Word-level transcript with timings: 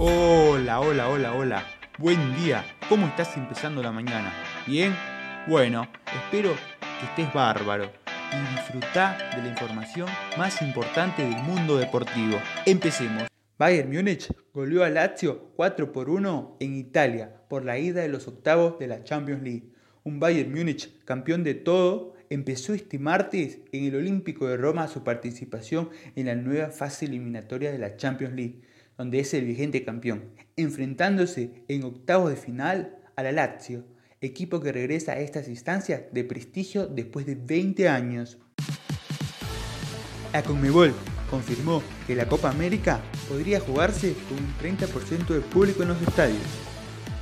Hola, 0.00 0.78
hola, 0.78 1.08
hola, 1.08 1.34
hola. 1.34 1.66
Buen 1.98 2.36
día. 2.36 2.64
¿Cómo 2.88 3.08
estás 3.08 3.36
empezando 3.36 3.82
la 3.82 3.90
mañana? 3.90 4.32
¿Bien? 4.64 4.94
Bueno, 5.48 5.88
espero 6.06 6.50
que 7.00 7.06
estés 7.06 7.34
bárbaro 7.34 7.90
y 8.30 8.54
disfruta 8.54 9.18
de 9.34 9.42
la 9.42 9.48
información 9.48 10.08
más 10.36 10.62
importante 10.62 11.24
del 11.24 11.42
mundo 11.42 11.76
deportivo. 11.76 12.38
Empecemos. 12.64 13.24
Bayern 13.58 13.92
Múnich 13.92 14.32
goleó 14.54 14.84
a 14.84 14.88
Lazio 14.88 15.50
4 15.56 15.90
por 15.90 16.10
1 16.10 16.58
en 16.60 16.76
Italia 16.76 17.42
por 17.48 17.64
la 17.64 17.76
ida 17.80 18.00
de 18.00 18.08
los 18.08 18.28
octavos 18.28 18.78
de 18.78 18.86
la 18.86 19.02
Champions 19.02 19.42
League. 19.42 19.72
Un 20.04 20.20
Bayern 20.20 20.54
Múnich 20.54 21.04
campeón 21.06 21.42
de 21.42 21.54
todo 21.54 22.14
empezó 22.30 22.72
este 22.72 23.00
martes 23.00 23.62
en 23.72 23.86
el 23.86 23.96
Olímpico 23.96 24.46
de 24.46 24.58
Roma 24.58 24.86
su 24.86 25.02
participación 25.02 25.90
en 26.14 26.26
la 26.26 26.36
nueva 26.36 26.70
fase 26.70 27.06
eliminatoria 27.06 27.72
de 27.72 27.78
la 27.78 27.96
Champions 27.96 28.34
League 28.34 28.60
donde 28.98 29.20
es 29.20 29.32
el 29.32 29.44
vigente 29.44 29.84
campeón, 29.84 30.24
enfrentándose 30.56 31.64
en 31.68 31.84
octavos 31.84 32.30
de 32.30 32.36
final 32.36 32.98
a 33.16 33.22
la 33.22 33.32
Lazio, 33.32 33.84
equipo 34.20 34.60
que 34.60 34.72
regresa 34.72 35.12
a 35.12 35.20
estas 35.20 35.48
instancias 35.48 36.02
de 36.12 36.24
prestigio 36.24 36.88
después 36.88 37.24
de 37.24 37.36
20 37.36 37.88
años. 37.88 38.38
La 40.32 40.42
Conmebol 40.42 40.92
confirmó 41.30 41.82
que 42.06 42.16
la 42.16 42.28
Copa 42.28 42.50
América 42.50 43.00
podría 43.28 43.60
jugarse 43.60 44.14
con 44.28 44.38
un 44.38 44.78
30% 44.78 45.28
de 45.28 45.40
público 45.40 45.82
en 45.82 45.90
los 45.90 46.02
estadios. 46.02 46.42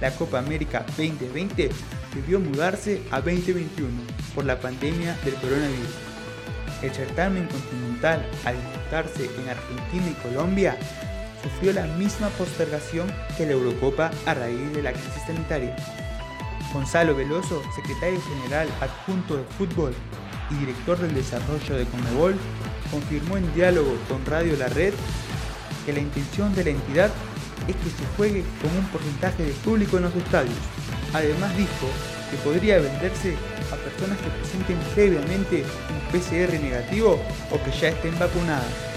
La 0.00 0.10
Copa 0.12 0.38
América 0.38 0.84
2020 0.96 1.70
debió 2.14 2.40
mudarse 2.40 3.02
a 3.10 3.20
2021 3.20 3.90
por 4.34 4.44
la 4.44 4.58
pandemia 4.58 5.16
del 5.24 5.34
coronavirus. 5.34 5.94
El 6.82 6.90
certamen 6.90 7.46
continental, 7.46 8.24
al 8.44 8.56
disputarse 8.56 9.24
en 9.24 9.48
Argentina 9.48 10.10
y 10.10 10.28
Colombia, 10.28 10.76
sufrió 11.46 11.72
la 11.72 11.86
misma 11.96 12.28
postergación 12.30 13.06
que 13.36 13.46
la 13.46 13.52
Eurocopa 13.52 14.10
a 14.26 14.34
raíz 14.34 14.72
de 14.72 14.82
la 14.82 14.92
crisis 14.92 15.22
sanitaria. 15.26 15.76
Gonzalo 16.72 17.14
Veloso, 17.14 17.62
secretario 17.74 18.20
general 18.20 18.68
adjunto 18.80 19.36
de 19.36 19.44
fútbol 19.56 19.94
y 20.50 20.54
director 20.56 20.98
del 20.98 21.14
desarrollo 21.14 21.76
de 21.76 21.84
Conmebol, 21.86 22.34
confirmó 22.90 23.36
en 23.36 23.54
diálogo 23.54 23.94
con 24.08 24.24
Radio 24.26 24.56
La 24.56 24.68
Red 24.68 24.92
que 25.84 25.92
la 25.92 26.00
intención 26.00 26.52
de 26.54 26.64
la 26.64 26.70
entidad 26.70 27.10
es 27.68 27.76
que 27.76 27.90
se 27.90 28.06
juegue 28.16 28.42
con 28.60 28.76
un 28.76 28.86
porcentaje 28.86 29.44
de 29.44 29.52
público 29.52 29.98
en 29.98 30.04
los 30.04 30.16
estadios. 30.16 30.56
Además 31.14 31.56
dijo 31.56 31.86
que 32.30 32.36
podría 32.38 32.78
venderse 32.78 33.36
a 33.72 33.76
personas 33.76 34.18
que 34.18 34.30
presenten 34.30 34.78
previamente 34.94 35.62
un 35.62 36.10
PCR 36.10 36.60
negativo 36.60 37.20
o 37.52 37.64
que 37.64 37.70
ya 37.78 37.88
estén 37.88 38.18
vacunadas. 38.18 38.95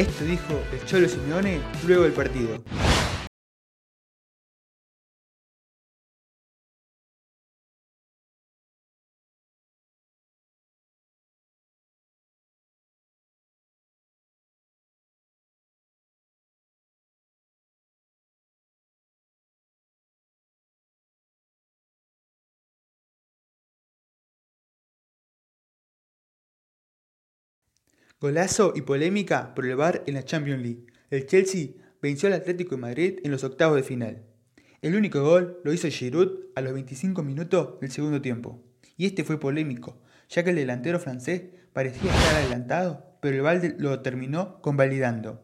Esto 0.00 0.24
dijo 0.24 0.58
el 0.72 0.82
Cholo 0.86 1.06
Simeone 1.06 1.60
luego 1.86 2.04
del 2.04 2.12
partido. 2.12 2.56
Golazo 28.20 28.74
y 28.76 28.82
polémica 28.82 29.54
por 29.54 29.64
el 29.64 29.76
VAR 29.76 30.02
en 30.06 30.12
la 30.12 30.26
Champions 30.26 30.60
League. 30.60 30.84
El 31.08 31.24
Chelsea 31.24 31.68
venció 32.02 32.26
al 32.26 32.34
Atlético 32.34 32.74
de 32.74 32.82
Madrid 32.82 33.18
en 33.24 33.30
los 33.30 33.44
octavos 33.44 33.76
de 33.76 33.82
final. 33.82 34.22
El 34.82 34.94
único 34.94 35.22
gol 35.22 35.58
lo 35.64 35.72
hizo 35.72 35.88
Giroud 35.88 36.28
a 36.54 36.60
los 36.60 36.74
25 36.74 37.22
minutos 37.22 37.80
del 37.80 37.90
segundo 37.90 38.20
tiempo. 38.20 38.62
Y 38.98 39.06
este 39.06 39.24
fue 39.24 39.40
polémico, 39.40 40.02
ya 40.28 40.44
que 40.44 40.50
el 40.50 40.56
delantero 40.56 41.00
francés 41.00 41.44
parecía 41.72 42.14
estar 42.14 42.34
adelantado, 42.34 43.16
pero 43.22 43.36
el 43.36 43.42
VAR 43.42 43.76
lo 43.78 44.00
terminó 44.00 44.60
convalidando. 44.60 45.42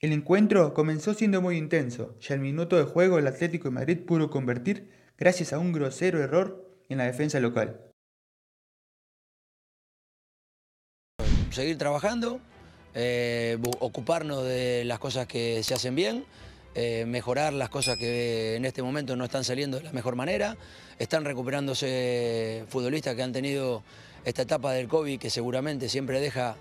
El 0.00 0.12
encuentro 0.12 0.74
comenzó 0.74 1.14
siendo 1.14 1.40
muy 1.40 1.56
intenso, 1.56 2.18
ya 2.20 2.34
al 2.34 2.40
minuto 2.42 2.76
de 2.76 2.84
juego 2.84 3.18
el 3.18 3.26
Atlético 3.26 3.68
de 3.68 3.76
Madrid 3.76 4.00
pudo 4.04 4.28
convertir 4.28 4.90
gracias 5.16 5.54
a 5.54 5.58
un 5.58 5.72
grosero 5.72 6.22
error 6.22 6.70
en 6.90 6.98
la 6.98 7.04
defensa 7.04 7.40
local. 7.40 7.85
Seguir 11.50 11.78
trabajando, 11.78 12.40
eh, 12.94 13.58
ocuparnos 13.80 14.44
de 14.44 14.84
las 14.84 14.98
cosas 14.98 15.26
que 15.26 15.62
se 15.62 15.74
hacen 15.74 15.94
bien, 15.94 16.24
eh, 16.74 17.04
mejorar 17.06 17.52
las 17.52 17.70
cosas 17.70 17.96
que 17.96 18.56
en 18.56 18.64
este 18.64 18.82
momento 18.82 19.16
no 19.16 19.24
están 19.24 19.44
saliendo 19.44 19.78
de 19.78 19.84
la 19.84 19.92
mejor 19.92 20.16
manera. 20.16 20.56
Están 20.98 21.24
recuperándose 21.24 22.64
futbolistas 22.68 23.14
que 23.14 23.22
han 23.22 23.32
tenido 23.32 23.82
esta 24.24 24.42
etapa 24.42 24.72
del 24.72 24.88
COVID 24.88 25.18
que 25.18 25.30
seguramente 25.30 25.88
siempre 25.88 26.20
deja 26.20 26.56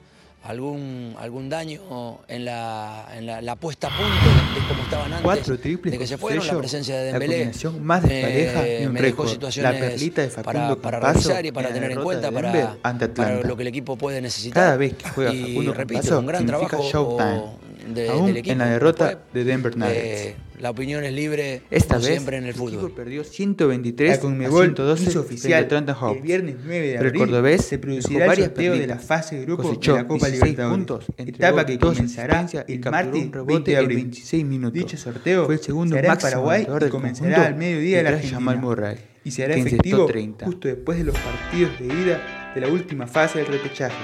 algún, 0.45 1.15
algún 1.19 1.49
daño 1.49 2.19
en 2.27 2.45
la, 2.45 3.07
en 3.15 3.45
la, 3.45 3.55
puesta 3.55 3.87
a 3.87 3.97
punto 3.97 4.13
de 4.53 4.67
cómo 4.67 4.83
estaban 4.83 5.05
antes 5.13 5.23
Cuatro 5.23 5.59
triples 5.59 5.91
de 5.91 5.97
que 5.97 6.07
se 6.07 6.17
fueron, 6.17 6.45
la 6.45 6.57
presencia 6.57 6.97
de 6.97 7.11
Dembélé 7.11 7.51
la 7.63 7.69
más 7.71 8.03
despareja 8.03 8.67
eh, 8.67 8.89
me 8.89 9.01
dejó 9.01 9.27
situaciones 9.27 10.01
la 10.11 10.19
de 10.19 10.27
para, 10.43 10.75
para 10.75 10.99
revisar 10.99 11.45
y 11.45 11.51
para 11.51 11.73
tener 11.73 11.91
en 11.91 12.03
cuenta 12.03 12.31
para, 12.31 12.77
para, 13.13 13.41
lo 13.41 13.55
que 13.55 13.63
el 13.63 13.67
equipo 13.67 13.97
puede 13.97 14.21
necesitar. 14.21 14.63
Cada 14.63 14.77
vez 14.77 14.93
que 14.93 15.09
juega 15.09 15.33
y, 15.33 15.41
Facundo 15.41 15.73
repito, 15.73 16.19
un 16.19 16.25
gran 16.27 16.45
trabajo 16.45 17.57
de, 17.93 18.09
Aún 18.09 18.27
del 18.27 18.37
equipo. 18.37 18.53
en 18.53 18.57
la 18.59 18.65
derrota 18.67 19.19
de 19.33 19.43
Denver 19.43 19.77
Nuggets. 19.77 19.97
Eh, 19.97 20.35
la 20.59 20.69
opinión 20.69 21.03
es 21.03 21.13
libre 21.13 21.63
Esta 21.69 21.97
vez, 21.97 22.07
siempre 22.07 22.37
en 22.37 22.45
el 22.45 22.53
fútbol. 22.53 22.69
El 22.69 22.79
equipo 22.79 22.95
perdió 22.95 23.23
123 23.23 24.19
con 24.19 24.41
a 24.41 24.49
112 24.49 25.03
hizo 25.03 25.19
oficial 25.19 25.67
el 25.69 26.21
viernes 26.21 26.55
9 26.63 26.87
de 26.87 26.97
abril. 26.97 27.11
el 27.11 27.17
cordobés 27.17 27.65
se 27.65 27.77
producirá 27.77 28.25
el 28.33 28.43
sorteo 28.43 28.73
de 28.73 28.87
la 28.87 28.97
fase 28.97 29.39
de 29.39 29.45
grupos 29.45 29.79
de 29.79 29.93
la 29.93 30.07
Copa 30.07 30.29
Libertadores. 30.29 30.77
Puntos, 30.77 31.05
etapa 31.17 31.65
que 31.65 31.77
comenzará 31.77 32.45
el 32.67 32.79
martes 32.79 33.31
20 33.45 33.71
de 33.71 33.77
abril. 33.77 33.97
26 33.97 34.45
minutos. 34.45 34.73
Dicho 34.73 34.97
sorteo 34.97 35.45
fue 35.45 35.55
el 35.55 35.61
segundo 35.61 35.95
será 35.95 36.13
en 36.13 36.19
Paraguay 36.19 36.67
y 36.85 36.89
comenzará 36.89 37.47
al 37.47 37.55
mediodía 37.55 37.97
de 37.97 38.03
la 38.03 38.09
Argentina. 38.11 38.95
Y 39.23 39.31
se 39.31 39.43
hará 39.43 39.55
efectivo 39.55 40.07
justo 40.43 40.67
después 40.67 40.99
de 40.99 41.03
los 41.03 41.17
partidos 41.17 41.79
de 41.79 41.85
ida 41.87 42.51
de 42.53 42.61
la 42.61 42.67
última 42.67 43.07
fase 43.07 43.39
del 43.39 43.47
repechaje. 43.47 43.95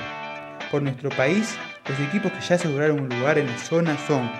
Por 0.72 0.81
nuestro 0.81 1.09
país, 1.09 1.56
los 1.91 2.00
equipos 2.07 2.31
que 2.31 2.40
ya 2.40 2.56
aseguraron 2.56 3.02
un 3.02 3.09
lugar 3.09 3.38
en 3.38 3.47
la 3.47 3.57
zona 3.57 3.97
son 4.07 4.31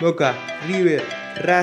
Boca, 0.00 0.34
River, 0.66 1.02
Racing, 1.42 1.62